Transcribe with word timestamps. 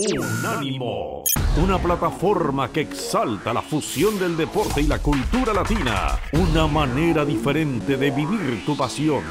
Unánimo, 0.00 1.24
una 1.60 1.76
plataforma 1.76 2.70
que 2.70 2.82
exalta 2.82 3.52
la 3.52 3.60
fusión 3.60 4.16
del 4.16 4.36
deporte 4.36 4.80
y 4.80 4.86
la 4.86 5.00
cultura 5.00 5.52
latina, 5.52 6.20
una 6.34 6.68
manera 6.68 7.24
diferente 7.24 7.96
de 7.96 8.12
vivir 8.12 8.64
tu 8.64 8.76
pasión. 8.76 9.24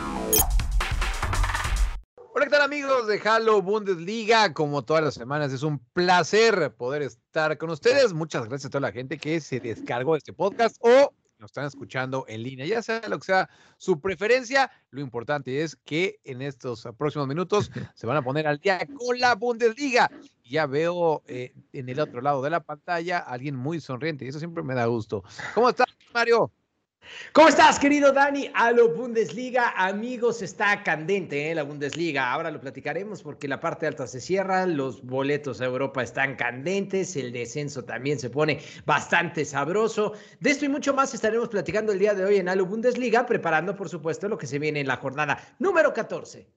Hola, 2.34 2.44
¿qué 2.44 2.52
tal 2.52 2.64
amigos 2.64 3.08
de 3.08 3.18
Halo 3.18 3.62
Bundesliga? 3.62 4.54
Como 4.54 4.84
todas 4.84 5.06
las 5.06 5.14
semanas, 5.14 5.54
es 5.54 5.64
un 5.64 5.80
placer 5.94 6.76
poder 6.76 7.02
estar 7.04 7.58
con 7.58 7.70
ustedes. 7.70 8.12
Muchas 8.12 8.50
gracias 8.50 8.66
a 8.66 8.72
toda 8.72 8.82
la 8.82 8.92
gente 8.92 9.18
que 9.18 9.40
se 9.40 9.62
descargó 9.62 10.18
este 10.18 10.34
podcast 10.34 10.76
o 10.82 11.14
nos 11.40 11.52
están 11.52 11.66
escuchando 11.66 12.26
en 12.28 12.44
línea, 12.44 12.66
ya 12.66 12.82
sea 12.82 13.02
lo 13.08 13.20
que 13.20 13.26
sea 13.26 13.50
su 13.78 14.02
preferencia, 14.02 14.72
lo 14.90 15.02
importante 15.02 15.62
es 15.62 15.76
que 15.86 16.20
en 16.24 16.42
estos 16.42 16.88
próximos 16.98 17.28
minutos 17.28 17.72
se 17.94 18.08
van 18.08 18.18
a 18.18 18.24
poner 18.24 18.48
al 18.48 18.58
día 18.58 18.80
con 18.98 19.20
la 19.20 19.36
Bundesliga. 19.36 20.10
Ya 20.50 20.66
veo 20.66 21.24
eh, 21.28 21.54
en 21.74 21.90
el 21.90 22.00
otro 22.00 22.22
lado 22.22 22.42
de 22.42 22.50
la 22.50 22.62
pantalla 22.62 23.20
a 23.20 23.34
alguien 23.34 23.56
muy 23.56 23.80
sonriente 23.80 24.26
y 24.26 24.30
eso 24.30 24.40
siempre 24.40 24.64
me 24.64 24.76
da 24.76 24.86
gusto. 24.86 25.24
¿Cómo 25.54 25.70
estás, 25.70 25.88
Mario? 26.14 26.52
¿Cómo 27.32 27.48
estás, 27.48 27.80
querido 27.80 28.12
Dani? 28.12 28.50
A 28.54 28.72
lo 28.72 28.94
Bundesliga, 28.94 29.74
amigos, 29.78 30.42
está 30.42 30.84
candente 30.84 31.50
¿eh? 31.50 31.56
la 31.56 31.64
Bundesliga. 31.64 32.32
Ahora 32.32 32.52
lo 32.52 32.60
platicaremos 32.60 33.24
porque 33.24 33.48
la 33.48 33.60
parte 33.60 33.88
alta 33.88 34.08
se 34.08 34.20
cierra, 34.20 34.66
los 34.66 35.04
boletos 35.04 35.62
a 35.62 35.66
Europa 35.66 36.04
están 36.04 36.36
candentes, 36.36 37.16
el 37.16 37.32
descenso 37.32 37.84
también 37.84 38.20
se 38.20 38.30
pone 38.30 38.60
bastante 38.86 39.46
sabroso. 39.46 40.14
De 40.40 40.50
esto 40.50 40.66
y 40.66 40.70
mucho 40.70 40.94
más 40.94 41.14
estaremos 41.14 41.50
platicando 41.50 41.92
el 41.92 42.00
día 42.00 42.14
de 42.14 42.26
hoy 42.26 42.38
en 42.38 42.50
Halo 42.50 42.66
Bundesliga, 42.66 43.26
preparando, 43.26 43.76
por 43.76 43.90
supuesto, 43.90 44.28
lo 44.28 44.38
que 44.38 44.48
se 44.48 44.60
viene 44.60 44.80
en 44.80 44.88
la 44.88 44.98
jornada 44.98 45.38
número 45.60 45.94
14. 45.94 46.48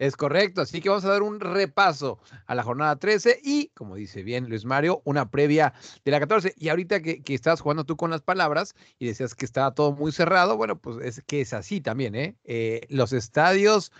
Es 0.00 0.16
correcto, 0.16 0.62
así 0.62 0.80
que 0.80 0.88
vamos 0.88 1.04
a 1.04 1.10
dar 1.10 1.22
un 1.22 1.40
repaso 1.40 2.18
a 2.46 2.54
la 2.54 2.62
jornada 2.62 2.96
13 2.96 3.38
y, 3.44 3.68
como 3.74 3.96
dice 3.96 4.22
bien 4.22 4.48
Luis 4.48 4.64
Mario, 4.64 5.02
una 5.04 5.30
previa 5.30 5.74
de 6.06 6.10
la 6.10 6.18
14. 6.18 6.54
Y 6.56 6.70
ahorita 6.70 7.02
que, 7.02 7.22
que 7.22 7.34
estabas 7.34 7.60
jugando 7.60 7.84
tú 7.84 7.98
con 7.98 8.10
las 8.10 8.22
palabras 8.22 8.74
y 8.98 9.06
decías 9.06 9.34
que 9.34 9.44
estaba 9.44 9.74
todo 9.74 9.92
muy 9.92 10.10
cerrado, 10.10 10.56
bueno, 10.56 10.78
pues 10.78 10.96
es 11.04 11.22
que 11.26 11.42
es 11.42 11.52
así 11.52 11.82
también, 11.82 12.14
¿eh? 12.14 12.34
eh 12.44 12.80
los 12.88 13.12
estadios 13.12 13.92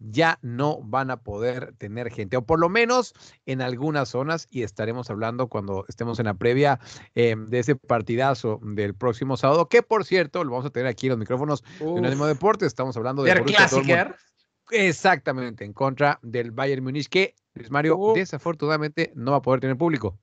ya 0.00 0.40
no 0.42 0.80
van 0.82 1.12
a 1.12 1.18
poder 1.18 1.72
tener 1.78 2.10
gente, 2.10 2.36
o 2.36 2.42
por 2.42 2.58
lo 2.58 2.68
menos 2.68 3.14
en 3.46 3.62
algunas 3.62 4.08
zonas, 4.08 4.48
y 4.50 4.64
estaremos 4.64 5.08
hablando 5.08 5.46
cuando 5.46 5.84
estemos 5.88 6.18
en 6.18 6.26
la 6.26 6.34
previa 6.34 6.80
eh, 7.14 7.36
de 7.38 7.60
ese 7.60 7.76
partidazo 7.76 8.58
del 8.60 8.94
próximo 8.96 9.36
sábado, 9.36 9.68
que 9.68 9.82
por 9.82 10.04
cierto, 10.04 10.42
lo 10.42 10.50
vamos 10.50 10.66
a 10.66 10.70
tener 10.70 10.88
aquí 10.88 11.06
en 11.06 11.10
los 11.10 11.18
micrófonos 11.18 11.62
Uf. 11.78 11.94
de 11.94 12.00
Unánimo 12.00 12.26
Deporte, 12.26 12.66
estamos 12.66 12.96
hablando 12.96 13.22
de... 13.22 13.30
Exactamente, 14.70 15.64
en 15.64 15.72
contra 15.72 16.18
del 16.22 16.50
Bayern 16.50 16.82
Múnich, 16.82 17.08
que 17.08 17.34
Luis 17.54 17.70
Mario 17.70 17.98
oh. 17.98 18.14
desafortunadamente 18.14 19.12
no 19.14 19.32
va 19.32 19.38
a 19.38 19.42
poder 19.42 19.60
tener 19.60 19.76
público. 19.76 20.18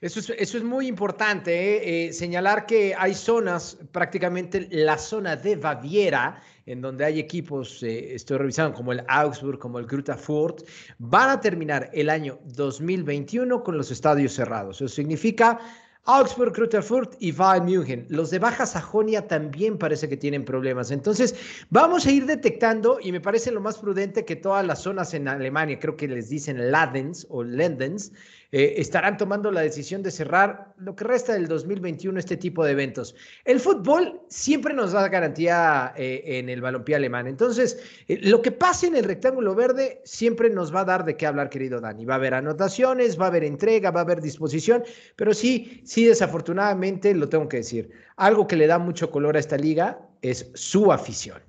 Eso 0.00 0.20
es, 0.20 0.30
eso 0.30 0.56
es 0.56 0.64
muy 0.64 0.86
importante, 0.86 1.52
¿eh? 1.52 2.06
Eh, 2.06 2.12
señalar 2.14 2.64
que 2.64 2.94
hay 2.96 3.14
zonas, 3.14 3.76
prácticamente 3.92 4.66
la 4.70 4.96
zona 4.96 5.36
de 5.36 5.56
Baviera, 5.56 6.42
en 6.64 6.80
donde 6.80 7.04
hay 7.04 7.20
equipos, 7.20 7.82
eh, 7.82 8.14
estoy 8.14 8.38
revisando, 8.38 8.74
como 8.74 8.92
el 8.92 9.04
Augsburg, 9.08 9.58
como 9.58 9.78
el 9.78 9.84
Gruta 9.84 10.16
Furt, 10.16 10.66
van 10.96 11.28
a 11.28 11.40
terminar 11.40 11.90
el 11.92 12.08
año 12.08 12.38
2021 12.44 13.62
con 13.62 13.76
los 13.76 13.90
estadios 13.90 14.32
cerrados. 14.32 14.76
Eso 14.76 14.88
significa 14.88 15.60
Augsburg, 16.04 16.56
Rutherford 16.56 17.14
y 17.20 17.32
Bayern 17.32 17.66
München. 17.66 18.06
Los 18.08 18.30
de 18.30 18.38
Baja 18.38 18.66
Sajonia 18.66 19.28
también 19.28 19.78
parece 19.78 20.08
que 20.08 20.16
tienen 20.16 20.44
problemas. 20.44 20.90
Entonces, 20.90 21.34
vamos 21.70 22.06
a 22.06 22.10
ir 22.10 22.26
detectando 22.26 22.98
y 23.00 23.12
me 23.12 23.20
parece 23.20 23.52
lo 23.52 23.60
más 23.60 23.78
prudente 23.78 24.24
que 24.24 24.36
todas 24.36 24.66
las 24.66 24.82
zonas 24.82 25.14
en 25.14 25.28
Alemania, 25.28 25.78
creo 25.78 25.96
que 25.96 26.08
les 26.08 26.28
dicen 26.28 26.70
Ladens 26.70 27.26
o 27.28 27.42
Lendens, 27.44 28.12
eh, 28.52 28.74
estarán 28.78 29.16
tomando 29.16 29.50
la 29.52 29.60
decisión 29.60 30.02
de 30.02 30.10
cerrar 30.10 30.74
lo 30.76 30.96
que 30.96 31.04
resta 31.04 31.34
del 31.34 31.46
2021 31.46 32.18
este 32.18 32.36
tipo 32.36 32.64
de 32.64 32.72
eventos. 32.72 33.14
El 33.44 33.60
fútbol 33.60 34.22
siempre 34.28 34.74
nos 34.74 34.92
da 34.92 35.08
garantía 35.08 35.92
eh, 35.96 36.22
en 36.24 36.48
el 36.48 36.60
balompié 36.60 36.96
alemán. 36.96 37.28
Entonces, 37.28 37.80
eh, 38.08 38.18
lo 38.22 38.42
que 38.42 38.50
pase 38.50 38.88
en 38.88 38.96
el 38.96 39.04
rectángulo 39.04 39.54
verde 39.54 40.00
siempre 40.04 40.50
nos 40.50 40.74
va 40.74 40.80
a 40.80 40.84
dar 40.84 41.04
de 41.04 41.16
qué 41.16 41.26
hablar, 41.26 41.48
querido 41.48 41.80
Dani. 41.80 42.04
Va 42.04 42.14
a 42.14 42.16
haber 42.16 42.34
anotaciones, 42.34 43.20
va 43.20 43.26
a 43.26 43.28
haber 43.28 43.44
entrega, 43.44 43.92
va 43.92 44.00
a 44.00 44.04
haber 44.04 44.20
disposición, 44.20 44.82
pero 45.14 45.32
sí, 45.32 45.82
sí, 45.84 46.04
desafortunadamente, 46.04 47.14
lo 47.14 47.28
tengo 47.28 47.48
que 47.48 47.58
decir, 47.58 47.90
algo 48.16 48.46
que 48.46 48.56
le 48.56 48.66
da 48.66 48.78
mucho 48.78 49.10
color 49.10 49.36
a 49.36 49.40
esta 49.40 49.56
liga 49.56 50.00
es 50.22 50.50
su 50.54 50.92
afición. 50.92 51.40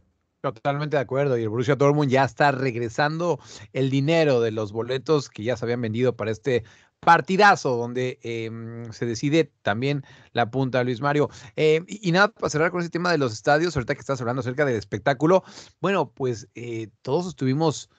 Totalmente 0.42 0.98
de 0.98 1.02
acuerdo. 1.02 1.38
Y 1.38 1.44
el 1.44 1.50
Borussia 1.50 1.76
Dortmund 1.76 2.10
ya 2.10 2.26
está 2.26 2.52
regresando 2.52 3.40
el 3.74 3.92
dinero 3.92 4.42
de 4.42 4.50
los 4.50 4.72
boletos 4.72 5.30
que 5.30 5.44
ya 5.44 5.56
se 5.56 5.66
habían 5.66 5.82
vendido 5.82 6.16
para 6.16 6.32
este 6.32 6.64
partidazo 7.02 7.76
donde 7.78 8.20
eh, 8.22 8.50
se 8.92 9.06
decide 9.06 9.52
también 9.64 10.06
la 10.34 10.52
punta 10.52 10.84
Luis 10.84 11.02
Mario. 11.02 11.30
Eh, 11.56 11.84
y, 11.88 12.12
nada, 12.12 12.30
para 12.30 12.50
cerrar 12.50 12.72
con 12.72 12.82
ese 12.82 12.90
tema 12.90 13.12
de 13.12 13.18
los 13.18 13.34
estadios, 13.34 13.76
ahorita 13.76 13.96
que 13.96 14.02
estás 14.02 14.22
hablando 14.22 14.42
acerca 14.42 14.66
del 14.66 14.76
espectáculo, 14.76 15.44
bueno, 15.82 16.12
pues 16.12 16.48
eh, 16.56 16.90
todos 17.02 17.28
estuvimos 17.28 17.90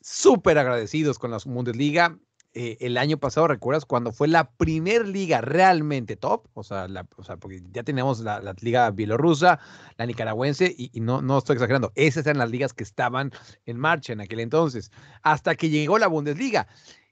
súper 0.00 0.58
agradecidos 0.58 1.18
con 1.18 1.30
la 1.30 1.38
Bundesliga. 1.44 2.18
Eh, 2.58 2.78
el 2.80 2.96
año 2.96 3.18
pasado, 3.18 3.48
¿recuerdas? 3.48 3.84
Cuando 3.84 4.12
fue 4.12 4.28
la 4.28 4.48
primer 4.52 5.06
liga 5.06 5.42
realmente 5.42 6.16
top, 6.16 6.46
o 6.54 6.64
sea, 6.64 6.88
la, 6.88 7.06
o 7.16 7.22
sea 7.22 7.36
porque 7.36 7.62
ya 7.70 7.82
teníamos 7.82 8.20
la, 8.20 8.40
la, 8.40 8.54
liga 8.62 8.90
bielorrusa, 8.90 9.60
la 9.98 10.06
nicaragüense, 10.06 10.74
y, 10.74 10.90
y, 10.94 11.00
no, 11.00 11.20
no 11.20 11.36
estoy 11.36 11.56
exagerando, 11.56 11.92
esas 11.96 12.24
eran 12.24 12.38
las 12.38 12.50
ligas 12.50 12.72
que 12.72 12.82
estaban 12.82 13.30
en 13.66 13.78
marcha 13.78 14.14
en 14.14 14.22
aquel 14.22 14.40
entonces, 14.40 14.90
hasta 15.20 15.54
que 15.54 15.68
llegó 15.68 15.98
la 15.98 16.06
Bundesliga. 16.06 16.66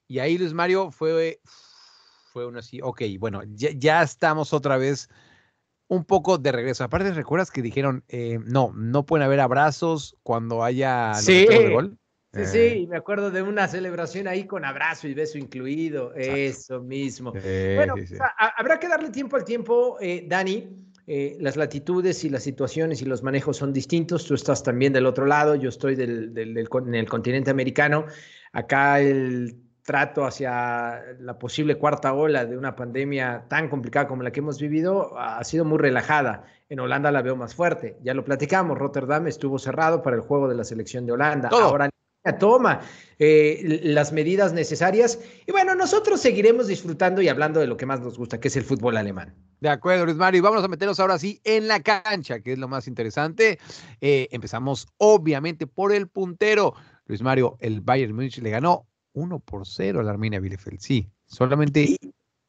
Y 0.09 0.19
ahí 0.19 0.39
Luis 0.39 0.53
Mario 0.53 0.91
fue, 0.91 1.41
fue 2.33 2.47
uno 2.47 2.59
así, 2.59 2.81
ok, 2.83 3.03
bueno, 3.19 3.43
ya, 3.55 3.71
ya 3.75 4.03
estamos 4.03 4.53
otra 4.53 4.77
vez 4.77 5.09
un 5.89 6.05
poco 6.05 6.39
de 6.39 6.53
regreso. 6.53 6.85
Aparte, 6.85 7.13
¿recuerdas 7.13 7.51
que 7.51 7.63
dijeron, 7.63 8.05
eh, 8.09 8.39
no, 8.45 8.73
no 8.75 9.07
pueden 9.07 9.25
haber 9.25 9.41
abrazos 9.41 10.17
cuando 10.23 10.63
haya 10.63 11.15
sí. 11.15 11.47
de 11.47 11.71
gol? 11.71 11.99
Sí, 12.33 12.41
eh. 12.41 12.47
sí, 12.47 12.87
me 12.89 12.97
acuerdo 12.97 13.31
de 13.31 13.43
una 13.43 13.69
celebración 13.69 14.27
ahí 14.27 14.45
con 14.45 14.65
abrazo 14.65 15.07
y 15.07 15.15
beso 15.15 15.39
incluido, 15.39 16.13
Exacto. 16.17 16.37
eso 16.37 16.83
mismo. 16.83 17.33
Eh, 17.37 17.75
bueno, 17.77 17.95
sí, 17.97 18.09
sí. 18.09 18.17
A, 18.19 18.49
habrá 18.57 18.81
que 18.81 18.89
darle 18.89 19.11
tiempo 19.11 19.37
al 19.37 19.45
tiempo, 19.45 19.99
eh, 20.01 20.25
Dani. 20.29 20.81
Eh, 21.07 21.37
las 21.39 21.57
latitudes 21.57 22.25
y 22.25 22.31
las 22.31 22.43
situaciones 22.43 23.03
y 23.03 23.05
los 23.05 23.23
manejos 23.23 23.59
son 23.59 23.75
distintos. 23.75 24.25
Tú 24.25 24.35
estás 24.35 24.63
también 24.63 24.91
del 24.91 25.05
otro 25.05 25.27
lado, 25.27 25.55
yo 25.55 25.69
estoy 25.69 25.97
del, 25.97 26.33
del, 26.33 26.55
del, 26.55 26.67
en 26.87 26.95
el 26.95 27.09
continente 27.11 27.51
americano. 27.51 28.07
Acá 28.53 29.01
el 29.01 29.55
trato 29.85 30.25
hacia 30.25 31.03
la 31.21 31.39
posible 31.39 31.77
cuarta 31.77 32.15
ola 32.15 32.47
de 32.47 32.57
una 32.57 32.75
pandemia 32.75 33.45
tan 33.49 33.69
complicada 33.69 34.09
como 34.09 34.23
la 34.23 34.33
que 34.33 34.41
hemos 34.41 34.59
vivido 34.59 35.19
ha 35.19 35.45
sido 35.45 35.65
muy 35.65 35.79
relajada. 35.79 36.45
En 36.69 36.81
Holanda 36.81 37.13
la 37.13 37.23
veo 37.23 37.37
más 37.37 37.55
fuerte. 37.55 37.99
Ya 38.03 38.15
lo 38.15 38.25
platicamos, 38.25 38.79
Rotterdam 38.79 39.27
estuvo 39.27 39.59
cerrado 39.59 40.03
para 40.03 40.17
el 40.17 40.23
juego 40.23 40.49
de 40.49 40.55
la 40.55 40.65
selección 40.65 41.05
de 41.07 41.13
Holanda. 41.13 41.51
Todo. 41.51 41.65
Ahora 41.65 41.91
toma 42.33 42.81
eh, 43.19 43.81
las 43.83 44.13
medidas 44.13 44.55
necesarias. 44.55 45.21
Y 45.47 45.53
bueno, 45.53 45.75
nosotros 45.75 46.21
seguiremos 46.21 46.67
disfrutando 46.67 47.21
y 47.21 47.29
hablando 47.29 47.61
de 47.61 47.67
lo 47.67 47.77
que 47.77 47.85
más 47.85 48.01
nos 48.01 48.17
gusta, 48.17 48.41
que 48.41 48.49
es 48.49 48.57
el 48.57 48.65
fútbol 48.65 48.97
alemán. 48.97 49.35
De 49.61 49.69
acuerdo, 49.69 50.07
Luis 50.07 50.17
Mario. 50.17 50.39
Y 50.39 50.43
vamos 50.43 50.65
a 50.65 50.69
meternos 50.69 50.99
ahora 51.01 51.19
sí 51.19 51.41
en 51.45 51.69
la 51.69 51.81
cancha, 51.81 52.41
que 52.41 52.53
es 52.53 52.59
lo 52.59 52.69
más 52.69 52.89
interesante. 52.89 53.59
Eh, 54.01 54.29
empezamos 54.31 54.89
obviamente 54.97 55.67
por 55.67 55.93
el 55.93 56.09
puntero. 56.09 56.75
Luis 57.07 57.21
Mario, 57.21 57.59
el 57.61 57.83
Bayern 57.83 58.15
Múnich 58.15 58.39
le 58.39 58.49
ganó 58.49 58.87
1 59.15 59.39
por 59.41 59.67
0 59.67 60.01
a 60.01 60.03
la 60.03 60.11
Arminia 60.11 60.41
Bielefeld. 60.41 60.81
Sí, 60.81 61.09
solamente 61.27 61.97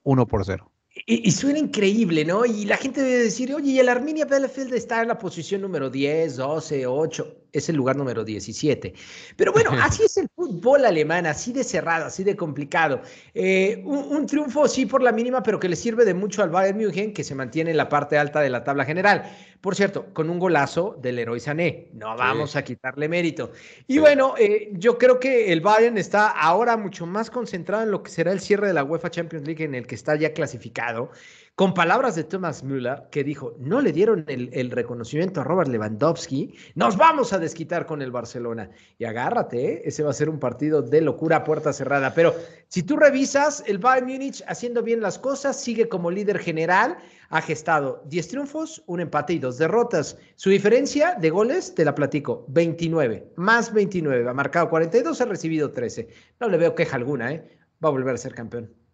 1 0.04 0.28
por 0.28 0.46
0. 0.46 0.72
Y, 1.08 1.28
y, 1.28 1.32
suena 1.32 1.60
increíble, 1.60 2.24
¿no? 2.24 2.46
Y 2.46 2.66
la 2.66 2.78
gente 2.78 3.02
debe 3.02 3.24
decir, 3.24 3.54
oye, 3.54 3.72
y 3.72 3.80
el 3.80 3.90
Arminia 3.90 4.26
Bielefeld 4.26 4.74
está 4.74 5.02
en 5.02 5.10
la 5.10 5.18
posición 5.18 5.62
número 5.62 5.90
10, 5.90 6.38
12, 6.38 6.88
8 6.88 7.45
es 7.58 7.70
el 7.70 7.76
lugar 7.76 7.96
número 7.96 8.24
17. 8.24 8.94
Pero 9.36 9.52
bueno, 9.52 9.72
así 9.82 10.04
es 10.04 10.18
el 10.18 10.28
fútbol 10.36 10.86
alemán, 10.86 11.26
así 11.26 11.54
de 11.54 11.64
cerrado, 11.64 12.06
así 12.06 12.24
de 12.24 12.36
complicado. 12.36 13.02
Eh, 13.34 13.82
un, 13.86 14.16
un, 14.16 14.26
triunfo 14.26 14.68
sí 14.68 14.86
por 14.86 15.02
la 15.02 15.12
mínima, 15.12 15.44
pero 15.44 15.60
que 15.60 15.70
le 15.70 15.76
sirve 15.76 16.06
de 16.06 16.14
mucho 16.14 16.44
al 16.44 16.50
Bayern 16.50 16.78
München, 16.78 17.14
que 17.14 17.24
se 17.24 17.36
mantiene 17.36 17.72
en 17.72 17.78
la 17.78 17.90
parte 17.90 18.18
alta 18.18 18.42
de 18.42 18.50
la 18.50 18.64
tabla 18.64 18.86
general. 18.86 19.24
Por 19.62 19.76
cierto, 19.76 20.14
con 20.14 20.30
un 20.30 20.38
golazo 20.38 20.96
del 21.02 21.18
héroe 21.18 21.40
Sané. 21.40 21.90
No 21.94 22.16
vamos 22.16 22.52
sí. 22.52 22.58
a 22.58 22.64
quitarle 22.64 23.10
mérito. 23.10 23.52
Y 23.88 23.94
sí. 23.94 24.00
bueno, 24.00 24.36
eh, 24.38 24.70
yo 24.74 24.98
creo 24.98 25.20
que 25.20 25.52
el 25.52 25.62
Bayern 25.62 25.98
está 25.98 26.28
ahora 26.28 26.78
mucho 26.78 27.06
más 27.06 27.32
concentrado 27.32 27.84
en 27.84 27.92
lo 27.92 28.04
que 28.04 28.12
será 28.12 28.32
el 28.32 28.40
cierre 28.40 28.68
de 28.68 28.74
la 28.74 28.84
UEFA 28.84 29.10
Champions 29.10 29.48
League, 29.48 29.64
en 29.64 29.74
el 29.74 29.88
que 29.88 29.96
está 29.96 30.16
ya 30.16 30.34
clasificado 30.34 31.10
con 31.56 31.74
palabras 31.74 32.16
de 32.16 32.26
Thomas 32.26 32.64
Müller, 32.66 33.04
que 33.12 33.24
dijo, 33.24 33.56
no 33.60 33.80
le 33.80 33.94
dieron 33.94 34.26
el, 34.28 34.72
reconocimiento 34.72 35.40
a 35.40 35.46
Robert 35.46 35.70
Lewandowski, 35.70 36.54
nos 36.76 36.98
vamos 36.98 37.32
a 37.32 37.40
desquitar 37.40 37.86
con 37.86 38.02
el 38.02 38.12
Barcelona. 38.12 38.70
Y 38.98 39.06
agárrate, 39.06 39.72
¿eh? 39.72 39.82
ese 39.86 40.04
va 40.04 40.10
a 40.10 40.14
ser 40.14 40.28
un 40.28 40.38
partido 40.38 40.82
de 40.82 41.00
locura 41.00 41.46
puerta 41.46 41.72
cerrada. 41.72 42.14
Pero 42.14 42.36
si 42.68 42.84
tú 42.84 42.98
revisas, 42.98 43.64
el 43.68 43.78
Bayern 43.78 44.08
Múnich 44.08 44.44
haciendo 44.48 44.84
bien 44.84 45.00
las 45.00 45.18
cosas, 45.18 45.58
sigue 45.58 45.88
como 45.88 46.12
líder 46.12 46.40
general, 46.40 46.98
ha 47.30 47.42
gestado 47.42 48.04
10 48.08 48.28
triunfos, 48.28 48.84
un 48.86 49.00
empate 49.00 49.32
y 49.32 49.40
dos 49.40 49.58
derrotas. 49.58 50.18
Su 50.36 50.50
diferencia 50.50 51.16
de 51.16 51.30
goles, 51.30 51.74
te 51.74 51.86
la 51.86 51.96
platico, 51.96 52.46
29, 52.50 53.32
más 53.38 53.72
29, 53.72 54.28
ha 54.28 54.34
marcado 54.34 54.70
42, 54.70 55.22
ha 55.22 55.26
recibido 55.26 55.72
13. 55.72 56.10
No 56.42 56.50
le 56.50 56.58
veo 56.58 56.76
queja 56.76 56.98
alguna, 56.98 57.32
¿eh? 57.32 57.58
va 57.82 57.88
a 57.88 57.94
volver 57.94 58.16
a 58.16 58.18
ser 58.18 58.36
campeón. 58.36 58.85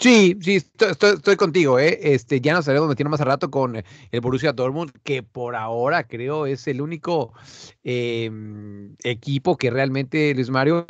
Sí, 0.00 0.34
sí, 0.40 0.56
estoy, 0.56 1.36
contigo, 1.36 1.78
¿eh? 1.78 1.98
Este, 2.02 2.40
ya 2.40 2.54
nos 2.54 2.60
estaremos 2.60 2.88
metiendo 2.88 3.10
más 3.10 3.20
a 3.20 3.24
rato 3.24 3.50
con 3.50 3.76
el 3.76 4.20
Borussia 4.22 4.54
Dortmund, 4.54 4.92
que 5.04 5.22
por 5.22 5.54
ahora 5.54 6.04
creo 6.04 6.46
es 6.46 6.66
el 6.68 6.80
único 6.80 7.34
em, 7.82 8.96
equipo 9.04 9.58
que 9.58 9.70
realmente, 9.70 10.34
Luis 10.34 10.48
Mario, 10.48 10.86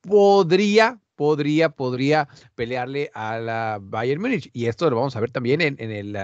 podría, 0.00 1.00
podría, 1.16 1.70
podría 1.70 2.28
pelearle 2.54 3.10
a 3.14 3.40
la 3.40 3.78
Bayern 3.82 4.22
Múnich. 4.22 4.48
Y 4.52 4.66
esto 4.66 4.88
lo 4.90 4.96
vamos 4.96 5.16
a 5.16 5.20
ver 5.20 5.32
también 5.32 5.60
en, 5.60 5.80
el, 5.80 6.16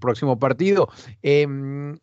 próximo 0.00 0.36
partido. 0.36 0.88
Em, 1.22 1.96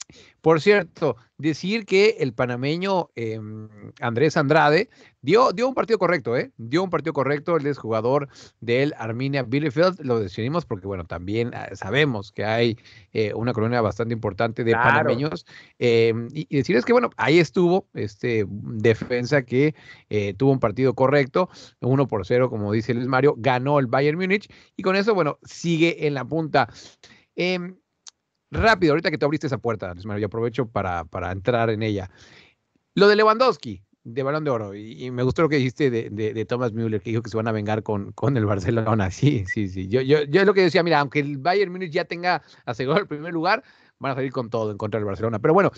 por 0.46 0.62
cierto, 0.62 1.18
decir 1.40 1.88
que 1.88 2.18
el 2.20 2.32
panameño 2.32 3.10
em, 3.16 3.68
Andrés 4.00 4.38
Andrade 4.38 4.92
dio, 5.24 5.52
dio 5.54 5.68
un 5.68 5.74
partido 5.74 5.98
correcto, 5.98 6.38
¿eh? 6.38 6.52
Dio 6.58 6.84
un 6.84 6.92
partido 6.92 7.14
correcto, 7.14 7.58
él 7.58 7.66
es 7.66 7.80
jugador 7.80 8.30
del 8.60 8.94
Arminia 9.00 9.42
Bielefeld, 9.42 10.02
lo 10.02 10.20
decidimos 10.20 10.68
porque, 10.68 10.86
bueno, 10.86 11.04
también 11.06 11.50
ah, 11.56 11.70
sabemos 11.74 12.32
que 12.32 12.46
hay 12.46 12.78
eh, 13.12 13.34
una 13.34 13.54
colonia 13.54 13.82
bastante 13.82 14.14
importante 14.14 14.64
de 14.64 14.74
panameños. 14.74 15.48
Em, 15.80 16.28
y, 16.32 16.56
decirles 16.56 16.86
que, 16.86 16.94
bueno, 16.94 17.10
ahí 17.18 17.40
estuvo 17.40 17.88
este 17.96 18.46
defensa 18.48 19.42
que 19.42 19.74
eh, 20.10 20.36
tuvo 20.36 20.52
un 20.52 20.60
partido 20.60 20.94
correcto, 20.94 21.50
uno 21.82 22.08
por 22.08 22.24
cero, 22.24 22.52
como 22.52 22.72
dice 22.72 22.94
Luis 22.94 23.08
Mario, 23.08 23.34
ganó 23.36 23.80
el 23.80 23.88
Bayern 23.88 24.20
Múnich 24.20 24.48
y 24.78 24.84
con 24.84 24.96
eso, 24.96 25.16
bueno, 25.16 25.40
sigue 25.42 26.06
en 26.06 26.14
la 26.14 26.24
punta. 26.24 26.70
Eh, 27.36 27.58
Rápido, 28.52 28.94
ahorita 28.94 29.12
que 29.12 29.18
te 29.18 29.26
abriste 29.26 29.48
esa 29.48 29.58
puerta, 29.58 29.94
Luis 29.94 30.06
Mario, 30.06 30.22
yo 30.22 30.28
aprovecho 30.28 30.68
para, 30.68 31.04
para 31.06 31.32
entrar 31.32 31.70
en 31.70 31.84
ella. 31.84 32.10
Lo 32.94 33.08
de 33.08 33.16
Lewandowski, 33.16 33.84
de 34.04 34.24
Balón 34.24 34.44
de 34.44 34.52
Oro, 34.52 34.76
y, 34.76 35.10
me 35.12 35.24
gustó 35.24 35.42
lo 35.42 35.50
que 35.50 35.58
dijiste 35.58 35.90
de, 35.90 36.10
de, 36.10 36.46
Thomas 36.46 36.72
Müller, 36.72 37.02
que 37.02 37.10
dijo 37.10 37.24
que 37.24 37.30
se 37.30 37.38
van 37.38 37.48
a 37.48 37.52
vengar 37.52 37.82
con, 37.82 38.12
con 38.12 38.38
el 38.38 38.46
Barcelona. 38.46 39.10
Sí, 39.12 39.46
sí, 39.48 39.68
sí. 39.68 39.88
Yo, 39.88 40.02
yo, 40.02 40.24
yo 40.24 40.42
es 40.42 40.48
lo 40.48 40.54
que 40.54 40.62
decía, 40.62 40.84
mira, 40.84 41.00
aunque 41.00 41.20
el 41.20 41.38
Bayern 41.38 41.72
Múnich 41.72 41.92
ya 41.92 42.06
tenga 42.06 42.44
asegurado 42.66 43.02
el 43.02 43.08
primer 43.08 43.34
lugar, 43.34 43.64
van 44.00 44.12
a 44.12 44.16
salir 44.16 44.32
con 44.32 44.50
todo 44.50 44.72
en 44.72 44.78
contra 44.78 45.00
del 45.00 45.06
Barcelona. 45.06 45.40
Pero 45.40 45.54
bueno, 45.54 45.72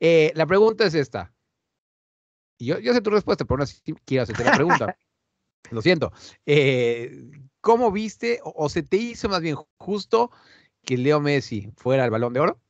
eh, 0.00 0.32
la 0.34 0.46
pregunta 0.46 0.86
es 0.86 0.94
esta. 0.94 1.34
yo, 2.58 2.78
yo 2.78 2.94
sé 2.94 3.02
tu 3.02 3.10
respuesta, 3.10 3.44
pero 3.44 3.58
no 3.58 3.64
quiero 4.06 4.22
hacerte 4.22 4.44
la 4.44 4.52
pregunta. 4.52 4.96
lo 5.70 5.82
siento. 5.82 6.12
Eh, 6.46 7.30
¿Cómo 7.60 7.92
viste 7.92 8.40
o, 8.42 8.64
o 8.64 8.68
se 8.70 8.82
te 8.82 8.96
hizo 8.96 9.28
más 9.28 9.42
bien 9.42 9.56
justo 9.78 10.30
que 10.86 10.96
Leo 10.96 11.20
Messi 11.20 11.70
fuera 11.76 12.04
el 12.06 12.10
balón 12.10 12.32
de 12.32 12.40
oro? 12.40 12.60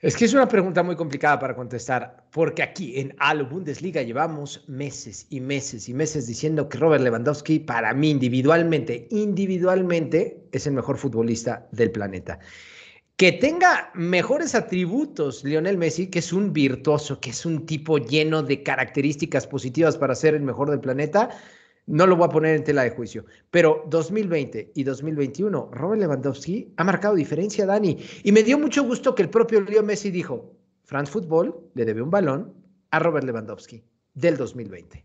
Es 0.00 0.16
que 0.16 0.26
es 0.26 0.34
una 0.34 0.48
pregunta 0.48 0.82
muy 0.82 0.96
complicada 0.96 1.38
para 1.38 1.54
contestar, 1.54 2.26
porque 2.30 2.62
aquí 2.62 2.98
en 3.00 3.14
Alo 3.18 3.46
Bundesliga 3.46 4.02
llevamos 4.02 4.62
meses 4.68 5.26
y 5.30 5.40
meses 5.40 5.88
y 5.88 5.94
meses 5.94 6.26
diciendo 6.26 6.68
que 6.68 6.76
Robert 6.76 7.02
Lewandowski, 7.02 7.60
para 7.60 7.94
mí 7.94 8.10
individualmente, 8.10 9.08
individualmente, 9.10 10.46
es 10.52 10.66
el 10.66 10.74
mejor 10.74 10.98
futbolista 10.98 11.66
del 11.72 11.90
planeta. 11.90 12.38
Que 13.16 13.32
tenga 13.32 13.92
mejores 13.94 14.54
atributos 14.54 15.42
Lionel 15.42 15.78
Messi, 15.78 16.08
que 16.08 16.18
es 16.18 16.34
un 16.34 16.52
virtuoso, 16.52 17.18
que 17.18 17.30
es 17.30 17.46
un 17.46 17.64
tipo 17.64 17.96
lleno 17.96 18.42
de 18.42 18.62
características 18.62 19.46
positivas 19.46 19.96
para 19.96 20.14
ser 20.14 20.34
el 20.34 20.42
mejor 20.42 20.68
del 20.68 20.80
planeta, 20.80 21.30
no 21.86 22.06
lo 22.06 22.16
voy 22.16 22.26
a 22.26 22.30
poner 22.30 22.56
en 22.56 22.64
tela 22.64 22.82
de 22.82 22.90
juicio, 22.90 23.24
pero 23.50 23.84
2020 23.88 24.72
y 24.74 24.84
2021, 24.84 25.70
Robert 25.72 26.00
Lewandowski 26.00 26.72
ha 26.76 26.84
marcado 26.84 27.14
diferencia, 27.14 27.66
Dani. 27.66 27.98
Y 28.22 28.32
me 28.32 28.42
dio 28.42 28.58
mucho 28.58 28.84
gusto 28.84 29.14
que 29.14 29.22
el 29.22 29.30
propio 29.30 29.60
Leo 29.60 29.82
Messi 29.82 30.10
dijo, 30.10 30.54
France 30.84 31.12
Football 31.12 31.54
le 31.74 31.84
debe 31.84 32.02
un 32.02 32.10
balón 32.10 32.54
a 32.90 32.98
Robert 32.98 33.26
Lewandowski 33.26 33.84
del 34.14 34.36
2020. 34.36 35.04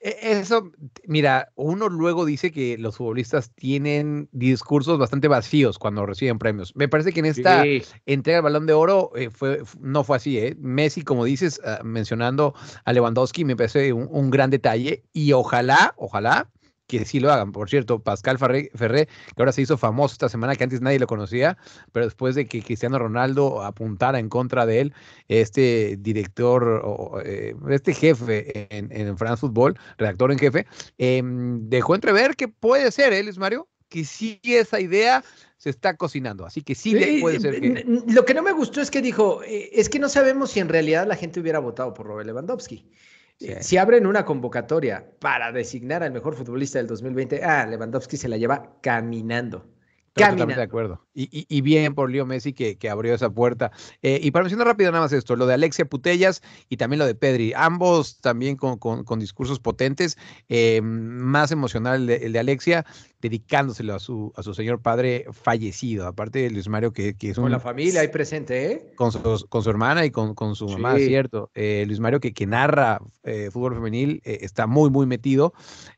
E, 0.00 0.16
eso, 0.22 0.72
mira, 1.06 1.52
uno 1.56 1.88
luego 1.88 2.24
dice 2.24 2.50
que 2.50 2.78
los 2.78 2.96
futbolistas 2.96 3.50
tienen 3.50 4.28
discursos 4.32 4.98
bastante 4.98 5.28
vacíos 5.28 5.78
cuando 5.78 6.06
reciben 6.06 6.38
premios. 6.38 6.74
Me 6.74 6.88
parece 6.88 7.12
que 7.12 7.20
en 7.20 7.26
esta 7.26 7.64
entrega 8.06 8.38
del 8.38 8.44
balón 8.44 8.66
de 8.66 8.72
oro 8.72 9.12
eh, 9.14 9.30
fue, 9.30 9.62
no 9.78 10.02
fue 10.02 10.16
así. 10.16 10.38
¿eh? 10.38 10.56
Messi, 10.58 11.02
como 11.02 11.24
dices, 11.24 11.60
ah, 11.64 11.80
mencionando 11.84 12.54
a 12.84 12.92
Lewandowski, 12.92 13.44
me 13.44 13.56
parece 13.56 13.92
un, 13.92 14.30
gran 14.30 14.50
detalle 14.50 15.04
y 15.12 15.32
ojalá, 15.32 15.92
ojalá 15.96 16.48
que 16.90 17.04
sí 17.04 17.20
lo 17.20 17.32
hagan. 17.32 17.52
Por 17.52 17.70
cierto, 17.70 18.00
Pascal 18.00 18.38
Ferré, 18.38 18.68
que 19.06 19.08
ahora 19.38 19.52
se 19.52 19.62
hizo 19.62 19.78
famoso 19.78 20.14
esta 20.14 20.28
semana, 20.28 20.56
que 20.56 20.64
antes 20.64 20.80
nadie 20.80 20.98
lo 20.98 21.06
conocía, 21.06 21.56
pero 21.92 22.06
después 22.06 22.34
de 22.34 22.46
que 22.46 22.62
Cristiano 22.62 22.98
Ronaldo 22.98 23.62
apuntara 23.62 24.18
en 24.18 24.28
contra 24.28 24.66
de 24.66 24.80
él, 24.80 24.94
este 25.28 25.96
director, 26.00 27.22
eh, 27.24 27.54
este 27.70 27.94
jefe 27.94 28.66
en, 28.76 28.90
en, 28.90 29.16
France 29.16 29.40
Football, 29.40 29.78
redactor 29.98 30.32
en 30.32 30.38
jefe, 30.38 30.66
em, 30.98 31.68
dejó 31.68 31.94
entrever 31.94 32.34
que 32.34 32.48
puede 32.48 32.90
ser, 32.90 33.12
¿eh, 33.12 33.22
Luis 33.22 33.38
Mario? 33.38 33.68
Que 33.88 34.04
sí 34.04 34.40
esa 34.42 34.80
idea 34.80 35.22
se 35.56 35.70
está 35.70 35.96
cocinando. 35.96 36.44
Así 36.44 36.62
que 36.62 36.74
sí, 36.74 37.18
puede 37.20 37.38
ser 37.38 37.60
que... 37.60 37.84
Lo 38.08 38.24
que 38.24 38.34
no 38.34 38.42
me 38.42 38.52
gustó 38.52 38.80
es 38.80 38.90
que 38.90 39.02
dijo, 39.02 39.42
eh, 39.44 39.70
es 39.74 39.88
que 39.88 39.98
no 39.98 40.08
sabemos 40.08 40.52
si 40.52 40.60
en 40.60 40.68
realidad 40.68 41.06
la 41.06 41.16
gente 41.16 41.38
hubiera 41.38 41.58
votado 41.58 41.94
por 41.94 42.06
Robert 42.06 42.26
Lewandowski. 42.26 42.90
Si 43.40 43.78
abren 43.78 44.06
una 44.06 44.26
convocatoria 44.26 45.12
para 45.18 45.50
designar 45.50 46.02
al 46.02 46.12
mejor 46.12 46.34
futbolista 46.34 46.78
del 46.78 46.86
2020, 46.86 47.42
ah, 47.42 47.66
Lewandowski 47.66 48.18
se 48.18 48.28
la 48.28 48.36
lleva 48.36 48.78
caminando. 48.82 49.66
Totalmente 50.14 50.56
de 50.56 50.62
acuerdo. 50.62 51.00
Y, 51.14 51.60
bien 51.60 51.94
por 51.94 52.10
Leo 52.10 52.24
Messi 52.24 52.52
que, 52.52 52.78
que 52.78 52.88
abrió 52.88 53.14
esa 53.14 53.30
puerta. 53.30 53.72
Eh, 54.02 54.18
y 54.22 54.30
para 54.30 54.44
mencionar 54.44 54.66
rápido 54.66 54.90
nada 54.90 55.04
más 55.04 55.12
esto, 55.12 55.36
lo 55.36 55.46
de 55.46 55.54
Alexia 55.54 55.84
Putellas 55.84 56.42
y 56.68 56.78
también 56.78 56.98
lo 56.98 57.06
de 57.06 57.14
Pedri, 57.14 57.52
ambos 57.54 58.20
también 58.20 58.56
con, 58.56 58.78
con, 58.78 59.18
discursos 59.18 59.60
potentes, 59.60 60.16
eh, 60.48 60.80
más 60.82 61.52
emocional 61.52 62.08
el 62.08 62.32
de, 62.32 62.38
Alexia, 62.38 62.86
dedicándoselo 63.20 63.94
a 63.94 63.98
su, 63.98 64.32
a 64.34 64.42
su 64.42 64.54
señor 64.54 64.80
padre 64.80 65.26
fallecido, 65.30 66.06
aparte 66.06 66.38
de 66.38 66.50
Luis 66.50 66.68
Mario 66.68 66.92
que, 66.92 67.14
que 67.16 67.30
es 67.30 67.38
un... 67.38 67.44
Con 67.44 67.52
la 67.52 67.60
familia 67.60 68.00
ahí 68.00 68.08
presente, 68.08 68.72
¿eh? 68.72 68.92
Con 68.96 69.12
su, 69.12 69.46
con 69.48 69.62
su 69.62 69.70
hermana 69.70 70.06
y 70.06 70.10
con, 70.10 70.34
con 70.34 70.56
su 70.56 70.68
mamá, 70.68 70.96
cierto. 70.96 71.50
Eh, 71.54 71.84
Luis 71.86 72.00
Mario 72.00 72.20
que, 72.20 72.32
que 72.32 72.46
narra 72.46 73.00
fútbol 73.52 73.74
femenil 73.74 74.22
está 74.24 74.66
muy, 74.66 74.90
muy 74.90 75.06
metido. 75.06 75.52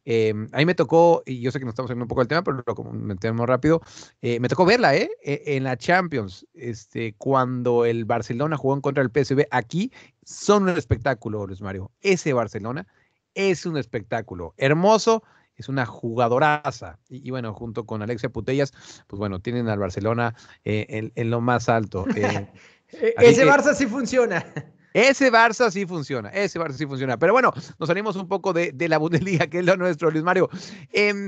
a 0.05 0.59
mí 0.59 0.67
me 0.67 0.75
tocó, 0.75 1.23
y 1.25 1.41
yo 1.41 1.53
sé 1.53 1.61
que 1.61 1.65
nos 1.65 1.73
estamos 1.73 1.91
hablando 1.91 2.05
un 2.05 2.09
poco 2.09 2.23
del 2.23 2.29
tema, 2.29 2.43
pero 2.43 2.63
lo 2.67 2.75
comentemos 2.75 3.47
rápido, 3.47 3.81
me 4.21 4.49
tocó 4.49 4.65
verla, 4.65 4.95
¿eh? 4.95 5.11
E, 5.23 5.43
en 5.57 5.65
la 5.65 5.77
Champions, 5.77 6.47
este, 6.55 7.15
cuando 7.15 7.85
el 7.85 8.05
Barcelona 8.05 8.57
jugó 8.57 8.75
en 8.75 8.81
contra 8.81 9.03
del 9.03 9.11
PSV, 9.13 9.47
aquí 9.51 9.93
son 10.25 10.65
un 10.65 10.71
espectáculo, 10.71 11.47
Luis 11.47 11.61
Mario. 11.61 11.91
Ese 12.01 12.33
Barcelona 12.33 12.87
es 13.35 13.67
un 13.67 13.77
espectáculo 13.77 14.55
hermoso, 14.57 15.23
es 15.57 15.69
una 15.69 15.87
jugadoraza. 15.87 16.99
Y, 17.09 17.31
bueno, 17.31 17.53
junto 17.55 17.87
con 17.87 18.03
Alexia 18.03 18.31
Putellas, 18.31 18.73
pues 19.07 19.19
bueno, 19.19 19.41
tienen 19.41 19.69
al 19.69 19.79
Barcelona 19.79 20.35
eh, 20.65 21.11
en, 21.15 21.31
lo 21.31 21.41
más 21.41 21.69
alto. 21.69 22.07
Eh. 22.15 22.49
Ese 23.19 23.47
Barça 23.47 23.75
sí 23.75 23.87
funciona. 23.87 24.45
Ese 24.93 25.33
Barça 25.33 25.71
sí 25.71 25.87
funciona, 25.87 26.29
ese 26.29 26.61
Barça 26.61 26.75
sí 26.75 26.85
funciona. 26.85 27.17
Pero 27.17 27.33
bueno, 27.33 27.51
nos 27.79 27.87
salimos 27.87 28.15
un 28.17 28.29
poco 28.29 28.53
de, 28.53 28.75
la 28.87 28.99
Bundesliga, 28.99 29.47
que 29.47 29.61
es 29.61 29.65
lo 29.65 29.79
nuestro, 29.79 30.11
Luis 30.11 30.23
Mario. 30.23 30.51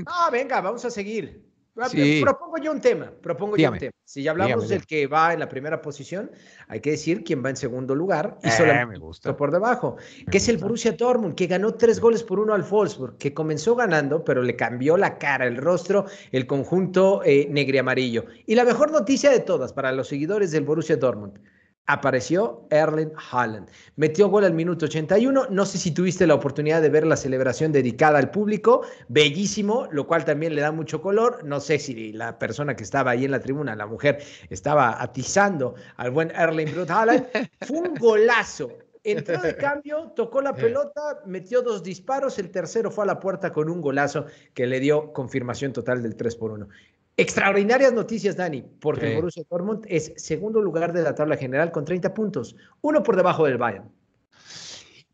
ah, 0.05 0.29
venga, 0.31 0.61
vamos 0.61 0.85
a 0.85 0.91
seguir. 0.91 1.43
Propongo 1.75 2.57
yo 2.57 2.71
un 2.71 2.79
tema, 2.79 3.11
propongo 3.21 3.57
yo 3.57 3.69
un 3.69 3.77
tema. 3.77 3.91
Si 4.05 4.23
ya 4.23 4.31
hablamos 4.31 4.69
del 4.69 4.85
que 4.85 5.07
va 5.07 5.33
en 5.33 5.41
la 5.41 5.49
primera 5.49 5.81
posición, 5.81 6.31
hay 6.69 6.79
que 6.79 6.91
decir 6.91 7.23
quién 7.25 7.43
va 7.43 7.49
en 7.49 7.57
segundo 7.57 7.93
lugar 7.93 8.37
y 8.43 8.47
eh, 8.47 8.85
me 8.85 8.97
gusta. 8.97 9.35
por 9.35 9.51
debajo, 9.51 9.97
que 10.31 10.37
es 10.37 10.47
el 10.47 10.57
Borussia 10.57 10.93
Dortmund, 10.93 11.35
que 11.35 11.47
ganó 11.47 11.73
tres 11.73 11.99
goles 11.99 12.23
por 12.23 12.39
uno 12.39 12.53
al 12.53 12.63
Wolfsburg, 12.63 13.17
que 13.17 13.33
comenzó 13.33 13.75
ganando, 13.75 14.23
pero 14.23 14.41
le 14.41 14.55
cambió 14.55 14.95
la 14.95 15.17
cara, 15.17 15.47
el 15.47 15.57
rostro, 15.57 16.05
el 16.31 16.47
conjunto 16.47 17.21
eh, 17.25 17.47
negro 17.49 17.75
y 17.75 17.79
amarillo. 17.79 18.25
Y 18.45 18.55
la 18.55 18.63
mejor 18.63 18.91
noticia 18.91 19.29
de 19.29 19.41
todas 19.41 19.73
para 19.73 19.91
los 19.91 20.07
seguidores 20.07 20.51
del 20.51 20.63
Borussia 20.63 20.95
Dortmund, 20.95 21.39
apareció 21.87 22.67
Erling 22.69 23.11
Haaland. 23.31 23.69
Metió 23.95 24.29
gol 24.29 24.45
al 24.45 24.53
minuto 24.53 24.85
81. 24.85 25.47
No 25.49 25.65
sé 25.65 25.77
si 25.77 25.91
tuviste 25.91 26.25
la 26.27 26.35
oportunidad 26.35 26.81
de 26.81 26.89
ver 26.89 27.05
la 27.05 27.17
celebración 27.17 27.71
dedicada 27.71 28.19
al 28.19 28.31
público. 28.31 28.81
Bellísimo, 29.07 29.87
lo 29.91 30.07
cual 30.07 30.25
también 30.25 30.55
le 30.55 30.61
da 30.61 30.71
mucho 30.71 31.01
color. 31.01 31.43
No 31.43 31.59
sé 31.59 31.79
si 31.79 32.11
la 32.13 32.39
persona 32.39 32.75
que 32.75 32.83
estaba 32.83 33.11
ahí 33.11 33.25
en 33.25 33.31
la 33.31 33.39
tribuna, 33.39 33.75
la 33.75 33.87
mujer, 33.87 34.23
estaba 34.49 35.01
atizando 35.01 35.75
al 35.97 36.11
buen 36.11 36.31
Erling 36.31 36.73
Brut 36.73 36.89
Haaland. 36.89 37.25
Fue 37.61 37.77
un 37.77 37.95
golazo. 37.95 38.71
Entró 39.05 39.39
de 39.39 39.55
cambio, 39.55 40.11
tocó 40.15 40.41
la 40.41 40.55
pelota, 40.55 41.21
metió 41.27 41.61
dos 41.61 41.83
disparos, 41.83 42.39
el 42.39 42.49
tercero 42.49 42.89
fue 42.89 43.03
a 43.03 43.07
la 43.07 43.19
puerta 43.19 43.51
con 43.51 43.69
un 43.69 43.79
golazo 43.79 44.25
que 44.55 44.65
le 44.65 44.79
dio 44.79 45.13
confirmación 45.13 45.73
total 45.73 46.01
del 46.01 46.15
3 46.15 46.35
por 46.37 46.49
1. 46.49 46.67
Extraordinarias 47.17 47.93
noticias, 47.93 48.35
Dani, 48.35 48.61
porque 48.81 49.07
el 49.07 49.15
Borussia 49.15 49.43
Dortmund 49.49 49.85
es 49.87 50.11
segundo 50.17 50.61
lugar 50.61 50.91
de 50.91 51.01
la 51.01 51.15
tabla 51.15 51.37
general 51.37 51.71
con 51.71 51.85
30 51.85 52.13
puntos, 52.13 52.55
uno 52.81 53.03
por 53.03 53.15
debajo 53.15 53.45
del 53.45 53.57
Bayern. 53.57 53.89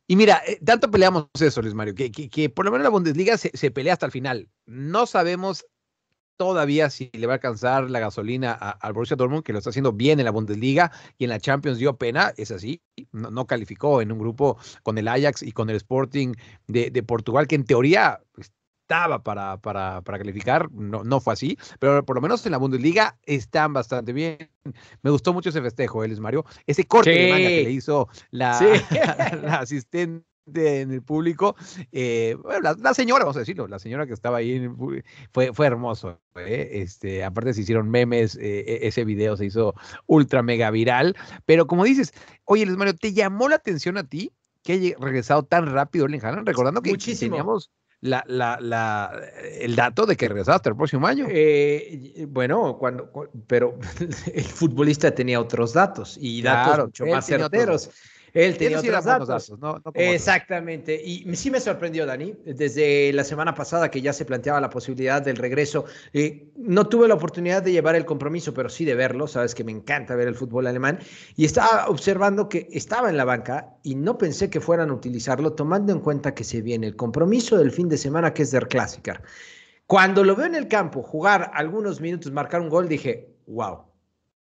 Y 0.07 0.15
mira, 0.17 0.41
eh, 0.45 0.59
tanto 0.65 0.91
peleamos 0.91 1.27
eso, 1.39 1.61
Luis 1.61 1.73
Mario, 1.73 1.95
que, 1.95 2.11
que, 2.11 2.49
por 2.49 2.65
lo 2.65 2.71
menos 2.71 2.83
la 2.83 2.89
Bundesliga 2.89 3.37
se, 3.37 3.71
pelea 3.71 3.93
hasta 3.93 4.07
el 4.07 4.11
final. 4.11 4.49
No 4.65 5.05
sabemos 5.05 5.65
todavía 6.35 6.89
si 6.89 7.11
le 7.13 7.27
va 7.27 7.33
a 7.33 7.35
alcanzar 7.35 7.89
la 7.89 7.99
gasolina 7.99 8.51
al 8.51 8.93
Borussia 8.93 9.15
Dortmund, 9.15 9.43
que 9.43 9.53
lo 9.53 9.59
está 9.59 9.69
haciendo 9.69 9.93
bien 9.93 10.19
en 10.19 10.25
la 10.25 10.31
Bundesliga 10.31 10.91
y 11.17 11.23
en 11.25 11.29
la 11.29 11.39
Champions 11.39 11.77
dio 11.77 11.95
pena, 11.95 12.33
es 12.35 12.51
así, 12.51 12.81
no, 13.13 13.45
calificó 13.45 14.01
en 14.01 14.11
un 14.11 14.19
grupo 14.19 14.57
con 14.83 14.97
el 14.97 15.07
Ajax 15.07 15.43
y 15.43 15.51
con 15.51 15.69
el 15.69 15.77
Sporting 15.77 16.33
de, 16.67 17.03
Portugal, 17.03 17.47
que 17.47 17.55
en 17.55 17.63
teoría 17.63 18.19
estaba 18.91 19.23
para, 19.23 19.57
para, 19.57 20.01
para, 20.01 20.17
calificar, 20.17 20.69
no, 20.73 21.05
no 21.05 21.21
fue 21.21 21.33
así, 21.33 21.57
pero 21.79 22.05
por 22.05 22.17
lo 22.17 22.21
menos 22.21 22.45
en 22.45 22.51
la 22.51 22.57
Bundesliga 22.57 23.17
están 23.23 23.71
bastante 23.71 24.11
bien. 24.11 24.49
Me 25.01 25.09
gustó 25.09 25.33
mucho 25.33 25.49
ese 25.49 25.61
festejo, 25.61 26.03
Elis 26.03 26.19
Mario, 26.19 26.43
ese 26.67 26.83
corte 26.83 27.11
de 27.11 27.31
manga 27.31 27.47
que 27.47 27.63
le 27.63 27.71
hizo 27.71 28.09
la, 28.31 28.59
la 29.43 29.55
asistente 29.59 30.25
en 30.81 30.91
el 30.91 31.01
público. 31.01 31.55
Eh, 31.93 32.35
la, 32.61 32.93
señora, 32.93 33.23
vamos 33.23 33.37
a 33.37 33.39
decirlo, 33.39 33.65
la 33.69 33.79
señora 33.79 34.05
que 34.05 34.13
estaba 34.13 34.37
ahí 34.37 34.69
fue, 35.31 35.53
fue 35.53 35.67
hermoso. 35.67 36.19
¿eh? 36.35 36.69
Este, 36.73 37.23
aparte 37.23 37.53
se 37.53 37.61
hicieron 37.61 37.89
memes, 37.89 38.35
eh, 38.35 38.65
e, 38.67 38.87
ese 38.87 39.05
video 39.05 39.37
se 39.37 39.45
hizo 39.45 39.73
ultra 40.05 40.43
mega 40.43 40.69
viral. 40.69 41.15
Pero 41.45 41.65
como 41.65 41.85
dices, 41.85 42.13
oye, 42.43 42.65
Luis 42.65 42.77
Mario, 42.77 42.95
¿te 42.95 43.13
llamó 43.13 43.47
la 43.47 43.55
atención 43.55 43.97
a 43.97 44.03
ti 44.03 44.33
que 44.63 44.73
haya 44.73 44.95
regresado 44.99 45.43
tan 45.43 45.71
rápido 45.71 46.07
el 46.07 46.13
Haaland? 46.15 46.45
Recordando 46.45 46.81
que 46.81 46.97
teníamos 46.97 47.71
la, 48.01 48.23
la, 48.27 48.57
la, 48.59 49.11
el 49.59 49.75
dato 49.75 50.05
de 50.05 50.17
que 50.17 50.27
regresaba 50.27 50.55
hasta 50.57 50.69
el 50.69 50.75
próximo 50.75 51.07
año. 51.07 51.27
bueno, 52.27 52.77
cuando, 52.77 53.09
pero 53.47 53.77
el 54.33 54.43
futbolista 54.43 55.11
tenía 55.11 55.39
otros 55.39 55.73
datos 55.73 56.17
y 56.19 56.41
datos 56.41 56.85
mucho 56.85 57.05
más 57.05 57.25
certeros. 57.25 57.89
Él 58.33 58.57
tenía 58.57 58.79
otros 58.79 59.03
datos. 59.03 59.53
Exactamente. 59.93 60.99
Y 61.03 61.35
sí 61.35 61.51
me 61.51 61.59
sorprendió, 61.59 62.05
Dani, 62.05 62.33
desde 62.45 63.11
la 63.13 63.23
semana 63.23 63.53
pasada 63.53 63.91
que 63.91 64.01
ya 64.01 64.13
se 64.13 64.25
planteaba 64.25 64.61
la 64.61 64.69
posibilidad 64.69 65.21
del 65.21 65.37
regreso. 65.37 65.85
Eh, 66.13 66.51
no 66.55 66.87
tuve 66.87 67.07
la 67.07 67.15
oportunidad 67.15 67.61
de 67.61 67.71
llevar 67.71 67.95
el 67.95 68.05
compromiso, 68.05 68.53
pero 68.53 68.69
sí 68.69 68.85
de 68.85 68.95
verlo. 68.95 69.27
Sabes 69.27 69.53
que 69.53 69.63
me 69.63 69.71
encanta 69.71 70.15
ver 70.15 70.27
el 70.27 70.35
fútbol 70.35 70.67
alemán. 70.67 70.99
Y 71.35 71.45
estaba 71.45 71.87
observando 71.87 72.47
que 72.47 72.67
estaba 72.71 73.09
en 73.09 73.17
la 73.17 73.25
banca 73.25 73.75
y 73.83 73.95
no 73.95 74.17
pensé 74.17 74.49
que 74.49 74.61
fueran 74.61 74.89
a 74.89 74.93
utilizarlo, 74.93 75.53
tomando 75.53 75.91
en 75.91 75.99
cuenta 75.99 76.33
que 76.33 76.43
se 76.43 76.61
viene 76.61 76.87
el 76.87 76.95
compromiso 76.95 77.57
del 77.57 77.71
fin 77.71 77.89
de 77.89 77.97
semana, 77.97 78.33
que 78.33 78.43
es 78.43 78.51
Der 78.51 78.67
Klassiker. 78.67 79.21
Cuando 79.87 80.23
lo 80.23 80.37
veo 80.37 80.45
en 80.45 80.55
el 80.55 80.69
campo 80.69 81.03
jugar 81.03 81.51
algunos 81.53 81.99
minutos, 81.99 82.31
marcar 82.31 82.61
un 82.61 82.69
gol, 82.69 82.87
dije, 82.87 83.35
wow. 83.47 83.83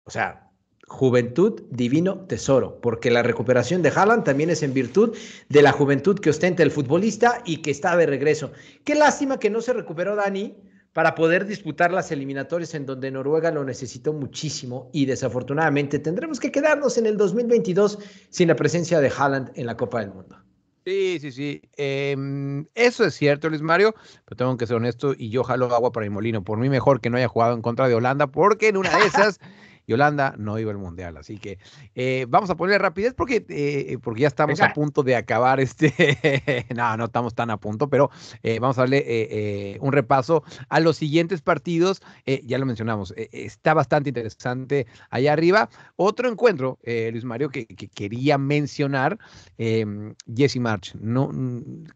O 0.06 0.10
sea, 0.10 0.45
Juventud, 0.88 1.64
divino 1.72 2.20
tesoro, 2.28 2.80
porque 2.80 3.10
la 3.10 3.24
recuperación 3.24 3.82
de 3.82 3.90
Haaland 3.90 4.24
también 4.24 4.50
es 4.50 4.62
en 4.62 4.74
virtud 4.74 5.16
de 5.50 5.62
la 5.62 5.72
juventud 5.72 6.20
que 6.20 6.30
ostenta 6.30 6.64
el 6.64 6.72
futbolista 6.72 7.42
y 7.46 7.58
que 7.58 7.72
está 7.72 7.98
de 7.98 8.06
regreso. 8.06 8.52
Qué 8.84 8.96
lástima 8.96 9.40
que 9.40 9.50
no 9.50 9.62
se 9.62 9.74
recuperó 9.74 10.16
Dani 10.16 10.56
para 10.94 11.14
poder 11.14 11.46
disputar 11.46 11.92
las 11.92 12.12
eliminatorias 12.12 12.74
en 12.74 12.86
donde 12.86 13.12
Noruega 13.12 13.52
lo 13.52 13.66
necesitó 13.66 14.14
muchísimo 14.14 14.90
y 14.94 15.06
desafortunadamente 15.06 16.00
tendremos 16.00 16.40
que 16.40 16.54
quedarnos 16.54 16.98
en 16.98 17.08
el 17.08 17.18
2022 17.18 18.00
sin 18.30 18.48
la 18.48 18.56
presencia 18.56 19.02
de 19.02 19.12
Haaland 19.16 19.52
en 19.56 19.66
la 19.66 19.76
Copa 19.76 20.00
del 20.00 20.12
Mundo. 20.12 20.38
Sí, 20.86 21.18
sí, 21.20 21.32
sí. 21.32 21.62
Em, 21.76 22.68
eso 22.76 23.04
es 23.04 23.16
cierto, 23.16 23.50
Luis 23.50 23.64
Mario, 23.64 23.96
pero 24.24 24.38
tengo 24.38 24.56
que 24.56 24.68
ser 24.68 24.78
honesto 24.78 25.16
y 25.18 25.32
yo 25.32 25.44
jalo 25.44 25.66
agua 25.74 25.92
para 25.92 26.06
mi 26.06 26.12
molino. 26.12 26.44
Por 26.44 26.60
mí 26.60 26.70
mejor 26.70 27.02
que 27.02 27.10
no 27.10 27.18
haya 27.18 27.28
jugado 27.28 27.56
en 27.56 27.62
contra 27.62 27.90
de 27.90 27.96
Holanda, 27.96 28.28
porque 28.28 28.68
en 28.68 28.78
una 28.78 28.96
de 28.96 29.08
esas 29.08 29.40
y 29.88 29.94
Holanda 29.94 30.36
no 30.38 30.58
iba 30.60 30.72
al 30.72 30.78
Mundial. 30.78 31.18
Así 31.18 31.38
que 31.38 31.58
eh, 31.96 32.26
vamos 32.30 32.50
a 32.50 32.56
poner 32.56 32.82
rapidez 32.82 33.14
porque, 33.14 33.46
eh, 33.50 33.98
porque 34.02 34.22
ya 34.22 34.28
estamos 34.28 34.62
a 34.62 34.74
punto 34.74 35.04
de 35.04 35.16
acabar 35.16 35.60
este. 35.60 36.66
no, 36.76 36.98
no 36.98 37.06
estamos 37.06 37.36
tan 37.36 37.50
a 37.50 37.58
punto, 37.58 37.90
pero 37.90 38.10
eh, 38.44 38.60
vamos 38.60 38.78
a 38.78 38.82
darle 38.82 39.78
un 39.82 39.92
repaso 39.92 40.44
a 40.70 40.80
los 40.80 40.98
siguientes 40.98 41.42
partidos. 41.42 42.02
ya 42.26 42.58
lo 42.58 42.66
mencionamos, 42.66 43.14
está 43.16 43.74
bastante 43.74 44.10
interesante 44.10 44.88
allá 45.10 45.34
arriba. 45.34 45.70
Otro 45.96 46.30
encuentro, 46.30 46.80
Luis 46.86 47.24
Mario, 47.24 47.50
que, 47.50 47.66
que 47.66 47.88
quería 47.88 48.38
mencionar, 48.38 49.18
Jesse 49.58 50.58
March. 50.58 50.96
No, 50.96 51.32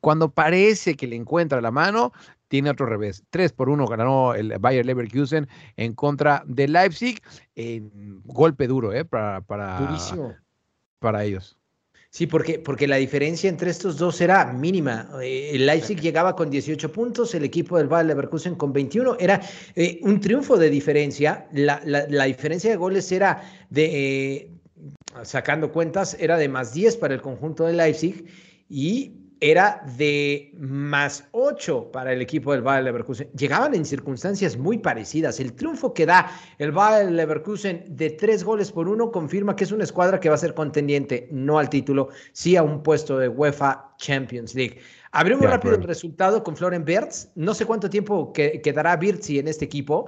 cuando 0.02 0.30
parece 0.30 0.96
que 0.96 1.08
le 1.08 1.16
encuentra 1.16 1.62
la 1.62 1.72
mano, 1.72 2.12
tiene 2.50 2.70
otro 2.70 2.86
revés. 2.86 3.24
3 3.30 3.54
por 3.54 3.70
1 3.70 3.86
ganó 3.88 4.34
el 4.34 4.58
Bayer 4.60 4.86
Leverkusen 4.86 5.48
en 5.78 5.94
contra 5.94 6.44
de 6.46 6.68
Leipzig. 6.68 7.22
golpe 8.26 8.68
duro, 8.68 8.92
¿eh? 8.92 9.06
Para, 9.06 9.42
para, 9.42 9.80
Durísimo. 9.80 10.36
para 11.00 11.24
ellos. 11.24 11.56
Sí, 12.12 12.26
porque, 12.26 12.58
porque 12.58 12.88
la 12.88 12.96
diferencia 12.96 13.48
entre 13.48 13.70
estos 13.70 13.98
dos 13.98 14.20
era 14.20 14.52
mínima. 14.52 15.08
Eh, 15.22 15.52
el 15.54 15.68
Leipzig 15.68 16.02
llegaba 16.02 16.36
con 16.36 16.50
18 16.50 16.92
puntos, 16.92 17.36
el 17.36 17.44
equipo 17.44 17.78
del 17.78 17.88
Bayer 17.88 18.08
Leverkusen 18.08 18.56
con 18.56 18.74
21. 18.74 19.18
Era 19.20 19.40
eh, 19.76 20.00
un 20.02 20.20
triunfo 20.20 20.58
de 20.58 20.72
diferencia. 20.72 21.48
La, 21.54 21.80
la, 21.86 22.24
diferencia 22.26 22.72
de 22.72 22.78
goles 22.78 23.12
era 23.12 23.44
de, 23.70 23.86
eh, 23.86 24.52
sacando 25.22 25.72
cuentas, 25.72 26.18
era 26.20 26.38
de 26.38 26.50
más 26.50 26.74
10 26.74 26.98
para 26.98 27.14
el 27.14 27.22
conjunto 27.22 27.66
de 27.66 27.74
Leipzig 27.74 28.26
y 28.68 29.19
era 29.42 29.82
de 29.98 30.52
más 30.58 31.28
8 31.32 31.92
para 31.92 32.12
el 32.12 32.22
equipo 32.22 32.52
del 32.52 32.62
Bayer 32.62 32.84
Leverkusen. 32.84 33.30
Llegaban 33.32 33.74
en 33.74 33.86
circunstancias 33.86 34.58
muy 34.58 34.78
parecidas. 34.78 35.40
El 35.40 35.54
triunfo 35.54 35.94
que 35.94 36.06
da 36.06 36.30
el 36.58 36.72
Bayer 36.72 37.12
Leverkusen 37.12 37.86
de 37.88 38.10
tres 38.10 38.44
goles 38.44 38.72
por 38.72 38.90
uno 38.90 39.12
confirma 39.12 39.56
que 39.56 39.64
es 39.64 39.72
una 39.72 39.84
escuadra 39.84 40.20
que 40.20 40.30
va 40.30 40.36
a 40.36 40.40
ser 40.40 40.54
contendiente, 40.54 41.30
no 41.32 41.58
al 41.58 41.70
título, 41.70 42.10
sí 42.34 42.56
a 42.56 42.64
un 42.64 42.84
puesto 42.84 43.18
de 43.18 43.30
UEFA 43.30 43.96
Champions 43.98 44.56
League. 44.56 44.80
Abrió 45.12 45.38
muy 45.38 45.48
rápido 45.48 45.76
el 45.76 45.84
resultado 45.84 46.44
con 46.44 46.56
Florian 46.56 46.86
Bertz. 46.86 47.30
No 47.36 47.54
sé 47.54 47.66
cuánto 47.66 47.90
tiempo 47.90 48.32
quedará 48.34 48.96
Birzi 48.96 49.40
en 49.40 49.48
este 49.48 49.66
equipo. 49.66 50.06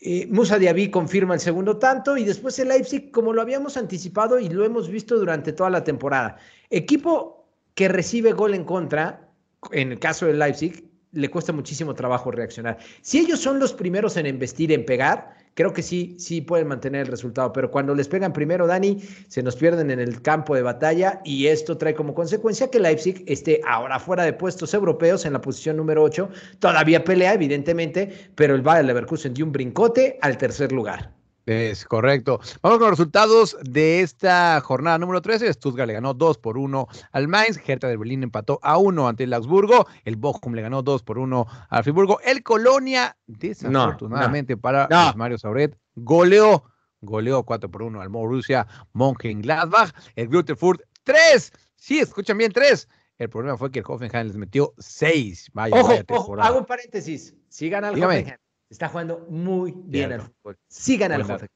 Eh, 0.00 0.26
Musa 0.28 0.58
Diaby 0.58 0.90
confirma 0.90 1.34
el 1.34 1.40
segundo 1.40 1.76
tanto 1.76 2.16
y 2.16 2.24
después 2.24 2.58
el 2.58 2.68
Leipzig, 2.68 3.12
como 3.12 3.32
lo 3.32 3.40
habíamos 3.40 3.76
anticipado 3.76 4.40
y 4.40 4.48
lo 4.48 4.64
hemos 4.64 4.88
visto 4.88 5.16
durante 5.16 5.52
toda 5.52 5.70
la 5.70 5.84
temporada. 5.84 6.38
Equipo 6.70 7.41
que 7.74 7.88
recibe 7.88 8.32
gol 8.32 8.54
en 8.54 8.64
contra, 8.64 9.28
en 9.70 9.92
el 9.92 9.98
caso 9.98 10.26
del 10.26 10.38
Leipzig, 10.38 10.84
le 11.12 11.30
cuesta 11.30 11.52
muchísimo 11.52 11.94
trabajo 11.94 12.30
reaccionar. 12.30 12.78
Si 13.02 13.18
ellos 13.18 13.40
son 13.40 13.58
los 13.58 13.72
primeros 13.72 14.16
en 14.16 14.26
investir, 14.26 14.72
en 14.72 14.84
pegar, 14.84 15.34
creo 15.54 15.72
que 15.72 15.82
sí, 15.82 16.16
sí 16.18 16.40
pueden 16.40 16.68
mantener 16.68 17.02
el 17.02 17.06
resultado, 17.08 17.52
pero 17.52 17.70
cuando 17.70 17.94
les 17.94 18.08
pegan 18.08 18.32
primero, 18.32 18.66
Dani, 18.66 18.98
se 19.28 19.42
nos 19.42 19.56
pierden 19.56 19.90
en 19.90 20.00
el 20.00 20.22
campo 20.22 20.54
de 20.54 20.62
batalla 20.62 21.20
y 21.24 21.48
esto 21.48 21.76
trae 21.76 21.94
como 21.94 22.14
consecuencia 22.14 22.70
que 22.70 22.80
Leipzig 22.80 23.22
esté 23.26 23.60
ahora 23.66 23.98
fuera 23.98 24.24
de 24.24 24.32
puestos 24.32 24.72
europeos 24.72 25.26
en 25.26 25.34
la 25.34 25.40
posición 25.40 25.76
número 25.76 26.02
8, 26.02 26.30
todavía 26.58 27.04
pelea, 27.04 27.34
evidentemente, 27.34 28.30
pero 28.34 28.54
el 28.54 28.62
Bayer 28.62 28.86
Leverkusen 28.86 29.34
dio 29.34 29.44
un 29.44 29.52
brincote 29.52 30.18
al 30.22 30.38
tercer 30.38 30.72
lugar. 30.72 31.21
Es 31.52 31.84
correcto. 31.84 32.40
Vamos 32.62 32.78
con 32.78 32.88
los 32.88 32.98
resultados 32.98 33.58
de 33.62 34.00
esta 34.00 34.60
jornada 34.62 34.98
número 34.98 35.20
13. 35.20 35.52
Stuttgart 35.52 35.86
le 35.86 35.92
ganó 35.92 36.14
2 36.14 36.38
por 36.38 36.56
1 36.56 36.88
al 37.12 37.28
Mainz. 37.28 37.60
Hertha 37.66 37.88
de 37.88 37.96
Berlín 37.98 38.22
empató 38.22 38.58
a 38.62 38.78
1 38.78 39.06
ante 39.06 39.24
el 39.24 39.34
Augsburgo. 39.34 39.86
El 40.04 40.16
Bochum 40.16 40.54
le 40.54 40.62
ganó 40.62 40.82
2 40.82 41.02
por 41.02 41.18
1 41.18 41.46
al 41.68 41.82
Friburgo. 41.84 42.20
El 42.20 42.42
Colonia, 42.42 43.16
desafortunadamente 43.26 44.56
para 44.56 44.88
Mario 45.14 45.38
Sauret, 45.38 45.76
goleó, 45.94 46.64
goleó 47.02 47.42
4 47.42 47.70
por 47.70 47.82
1 47.82 48.00
al 48.00 48.08
Borussia 48.08 48.66
Mönchengladbach. 48.94 49.92
El 50.16 50.28
Grutterfurt 50.28 50.80
3. 51.04 51.52
Sí, 51.76 51.98
escuchan 51.98 52.38
bien, 52.38 52.50
3. 52.52 52.88
El 53.18 53.28
problema 53.28 53.58
fue 53.58 53.70
que 53.70 53.80
el 53.80 53.84
Hoffenheim 53.86 54.26
les 54.26 54.36
metió 54.36 54.72
6. 54.78 55.50
Vaya, 55.52 55.76
ojo, 55.78 55.92
ojo, 56.08 56.40
hago 56.40 56.60
un 56.60 56.66
paréntesis. 56.66 57.34
Si 57.48 57.68
gana 57.68 57.90
el 57.90 58.02
Hoffenheim 58.02 58.36
Está 58.72 58.88
jugando 58.88 59.26
muy 59.28 59.74
bien, 59.76 60.12
el 60.12 60.22
fútbol. 60.22 60.56
Sigan 60.66 61.12
al 61.12 61.26
Frankfurt. 61.26 61.52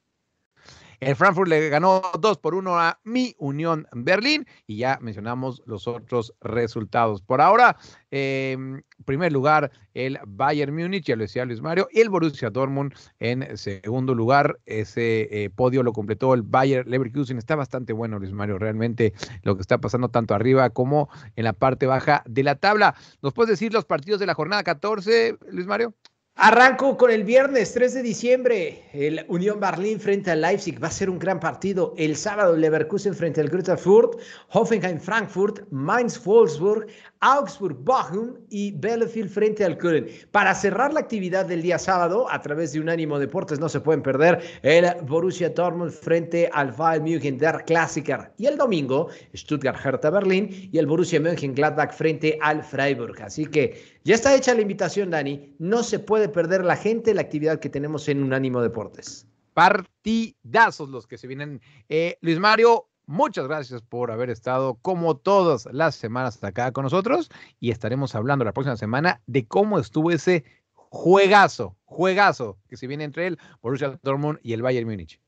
El 0.99 1.15
Frankfurt 1.15 1.49
le 1.49 1.69
ganó 1.69 2.03
2 2.19 2.37
por 2.37 2.53
1 2.53 2.79
a 2.79 2.99
mi 3.03 3.35
Unión 3.39 3.87
Berlín 3.91 4.45
y 4.67 4.77
ya 4.77 4.99
mencionamos 5.01 5.63
los 5.65 5.87
otros 5.87 6.35
resultados. 6.41 7.23
Por 7.23 7.41
ahora, 7.41 7.75
en 8.11 8.85
primer 9.05 9.31
lugar, 9.31 9.71
el 9.95 10.19
Bayern 10.27 10.75
Múnich, 10.75 11.05
ya 11.05 11.15
lo 11.15 11.23
decía 11.23 11.45
Luis 11.45 11.61
Mario, 11.61 11.87
y 11.91 12.01
el 12.01 12.09
Borussia 12.09 12.51
Dortmund 12.51 12.93
en 13.19 13.57
segundo 13.57 14.13
lugar. 14.13 14.59
Ese 14.67 15.27
eh, 15.31 15.49
podio 15.49 15.81
lo 15.81 15.93
completó 15.93 16.35
el 16.35 16.43
Bayern 16.43 16.87
Leverkusen. 16.87 17.39
Está 17.39 17.55
bastante 17.55 17.93
bueno, 17.93 18.19
Luis 18.19 18.31
Mario, 18.31 18.59
realmente 18.59 19.13
lo 19.41 19.55
que 19.55 19.61
está 19.61 19.79
pasando 19.79 20.09
tanto 20.09 20.35
arriba 20.35 20.69
como 20.69 21.09
en 21.35 21.45
la 21.45 21.53
parte 21.53 21.87
baja 21.87 22.21
de 22.27 22.43
la 22.43 22.55
tabla. 22.55 22.93
¿Nos 23.23 23.33
puedes 23.33 23.49
decir 23.49 23.73
los 23.73 23.85
partidos 23.85 24.19
de 24.19 24.27
la 24.27 24.35
jornada 24.35 24.63
14, 24.63 25.37
Luis 25.51 25.65
Mario? 25.65 25.95
Arranco 26.39 26.97
con 26.97 27.09
el 27.09 27.23
viernes 27.23 27.73
3 27.73 27.95
de 27.95 28.03
diciembre. 28.03 28.83
El 28.93 29.25
Unión 29.27 29.59
Berlín 29.59 29.99
frente 29.99 30.29
al 30.29 30.41
Leipzig 30.41 30.81
va 30.81 30.87
a 30.87 30.91
ser 30.91 31.09
un 31.09 31.17
gran 31.17 31.39
partido. 31.39 31.95
El 31.97 32.15
sábado 32.15 32.55
Leverkusen 32.55 33.15
frente 33.15 33.41
al 33.41 33.49
Greuther 33.49 33.75
Fürth, 33.75 34.19
Hoffenheim 34.49 34.99
Frankfurt, 34.99 35.63
Mainz 35.71 36.23
Wolfsburg, 36.23 36.85
Augsburg 37.21 37.77
Bochum 37.83 38.35
y 38.51 38.71
Bielefeld 38.73 39.31
frente 39.31 39.65
al 39.65 39.79
Köln. 39.79 40.05
Para 40.31 40.53
cerrar 40.53 40.93
la 40.93 40.99
actividad 40.99 41.47
del 41.47 41.63
día 41.63 41.79
sábado, 41.79 42.27
a 42.29 42.39
través 42.39 42.71
de 42.71 42.81
Unánimo 42.81 43.17
Deportes 43.17 43.59
no 43.59 43.67
se 43.67 43.79
pueden 43.79 44.03
perder 44.03 44.39
el 44.61 44.85
Borussia 45.07 45.49
Dortmund 45.49 45.91
frente 45.91 46.51
al 46.53 46.71
Bayern 46.71 47.03
München 47.03 47.39
der 47.39 47.63
Klassiker. 47.65 48.31
Y 48.37 48.45
el 48.45 48.57
domingo, 48.57 49.09
Stuttgart 49.35 49.83
Hertha 49.83 50.11
Berlín 50.11 50.69
y 50.71 50.77
el 50.77 50.85
Borussia 50.85 51.19
Mönchengladbach 51.19 51.93
frente 51.93 52.37
al 52.43 52.63
Freiburg. 52.63 53.19
Así 53.23 53.47
que 53.47 53.96
Ya 54.07 54.15
está 54.15 54.33
hecha 54.33 54.55
la 54.55 54.61
invitación, 54.61 55.09
Dani. 55.09 55.53
No 55.59 55.83
se 55.83 55.99
puede 55.99 56.29
perder 56.29 56.63
la 56.63 56.77
gente 56.77 57.13
la 57.13 57.19
actividad 57.19 57.59
que 57.59 57.67
tenemos 57.67 58.07
en 58.07 58.23
Unánimo 58.23 58.61
Deportes. 58.61 59.27
Partidazos 59.53 60.87
los 60.87 61.05
que 61.05 61.17
se 61.17 61.27
vienen. 61.27 61.59
Eh, 61.89 62.17
Luis 62.21 62.39
Mario, 62.39 62.87
muchas 63.05 63.49
gracias 63.49 63.81
por 63.81 64.09
haber 64.09 64.29
estado 64.29 64.75
como 64.75 65.17
todas 65.17 65.67
las 65.73 65.95
semanas 65.95 66.41
acá 66.41 66.71
con 66.71 66.85
nosotros 66.85 67.29
y 67.59 67.71
estaremos 67.71 68.15
hablando 68.15 68.45
la 68.45 68.53
próxima 68.53 68.77
semana 68.77 69.21
de 69.27 69.45
cómo 69.45 69.77
estuvo 69.77 70.09
ese 70.09 70.45
juegazo, 70.71 71.75
juegazo 71.83 72.57
que 72.69 72.77
se 72.77 72.87
viene 72.87 73.03
entre 73.03 73.27
el 73.27 73.37
Borussia 73.61 73.99
Dortmund 74.03 74.39
y 74.41 74.53
el 74.53 74.61
Bayern 74.61 74.87
Múnich. 74.87 75.19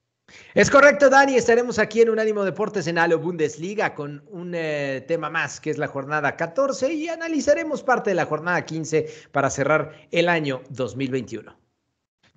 Es 0.53 0.69
correcto, 0.69 1.09
Dani. 1.09 1.35
Estaremos 1.35 1.79
aquí 1.79 2.01
en 2.01 2.09
Unánimo 2.09 2.43
Deportes 2.43 2.87
en 2.87 2.97
Halo 2.97 3.19
Bundesliga 3.19 3.93
con 3.93 4.23
un 4.29 4.53
eh, 4.55 5.03
tema 5.07 5.29
más 5.29 5.59
que 5.59 5.69
es 5.69 5.77
la 5.77 5.87
jornada 5.87 6.35
14 6.35 6.93
y 6.93 7.09
analizaremos 7.09 7.83
parte 7.83 8.11
de 8.11 8.15
la 8.15 8.25
jornada 8.25 8.65
15 8.65 9.07
para 9.31 9.49
cerrar 9.49 9.93
el 10.11 10.29
año 10.29 10.61
2021. 10.69 11.55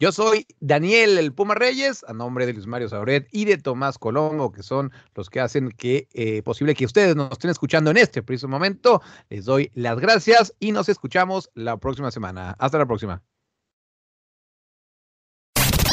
Yo 0.02 0.10
soy 0.10 0.46
Daniel 0.58 1.16
El 1.16 1.32
Puma 1.32 1.54
Reyes, 1.54 2.04
a 2.08 2.12
nombre 2.12 2.44
de 2.44 2.52
Luis 2.52 2.66
Mario 2.66 2.88
Sauret 2.88 3.28
y 3.30 3.44
de 3.44 3.56
Tomás 3.56 3.98
Colongo, 3.98 4.50
que 4.50 4.64
son 4.64 4.90
los 5.14 5.30
que 5.30 5.38
hacen 5.38 5.70
que 5.70 6.08
eh, 6.12 6.42
posible 6.42 6.74
que 6.74 6.86
ustedes 6.86 7.14
nos 7.14 7.30
estén 7.30 7.50
escuchando 7.50 7.92
en 7.92 7.98
este 7.98 8.20
preciso 8.20 8.48
momento. 8.48 9.00
Les 9.28 9.44
doy 9.44 9.70
las 9.74 10.00
gracias 10.00 10.54
y 10.58 10.72
nos 10.72 10.88
escuchamos 10.88 11.50
la 11.54 11.76
próxima 11.76 12.10
semana. 12.10 12.56
Hasta 12.58 12.78
la 12.78 12.86
próxima. 12.86 13.22